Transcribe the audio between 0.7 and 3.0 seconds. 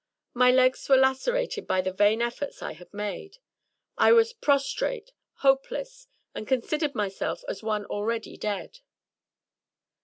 were lacerated by the vain efforts I had